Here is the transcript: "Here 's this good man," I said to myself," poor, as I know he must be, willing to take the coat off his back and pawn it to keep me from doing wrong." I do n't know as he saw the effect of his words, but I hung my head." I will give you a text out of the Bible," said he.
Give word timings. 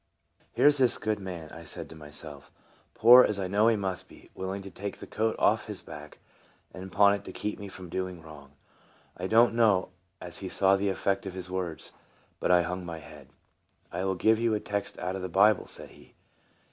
"Here 0.55 0.71
's 0.71 0.79
this 0.79 0.97
good 0.97 1.19
man," 1.19 1.51
I 1.51 1.63
said 1.63 1.87
to 1.89 1.95
myself," 1.95 2.51
poor, 2.95 3.23
as 3.23 3.37
I 3.37 3.45
know 3.47 3.67
he 3.67 3.75
must 3.75 4.09
be, 4.09 4.31
willing 4.33 4.63
to 4.63 4.71
take 4.71 4.97
the 4.97 5.05
coat 5.05 5.35
off 5.37 5.67
his 5.67 5.83
back 5.83 6.17
and 6.73 6.91
pawn 6.91 7.13
it 7.13 7.23
to 7.25 7.31
keep 7.31 7.59
me 7.59 7.67
from 7.67 7.87
doing 7.87 8.19
wrong." 8.19 8.53
I 9.15 9.27
do 9.27 9.43
n't 9.45 9.53
know 9.53 9.89
as 10.19 10.39
he 10.39 10.49
saw 10.49 10.75
the 10.75 10.89
effect 10.89 11.27
of 11.27 11.35
his 11.35 11.51
words, 11.51 11.91
but 12.39 12.49
I 12.49 12.63
hung 12.63 12.83
my 12.83 12.97
head." 12.97 13.29
I 13.91 14.03
will 14.03 14.15
give 14.15 14.39
you 14.39 14.55
a 14.55 14.59
text 14.59 14.97
out 14.97 15.15
of 15.15 15.21
the 15.21 15.29
Bible," 15.29 15.67
said 15.67 15.89
he. 15.91 16.15